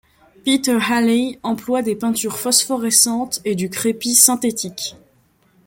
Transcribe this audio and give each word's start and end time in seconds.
Peter 0.43 0.79
Halley 0.81 1.37
emploie 1.43 1.83
des 1.83 1.95
peintures 1.95 2.35
phosphorescentes 2.35 3.39
et 3.45 3.53
du 3.53 3.69
crépi 3.69 4.15
synthétique. 4.15 4.95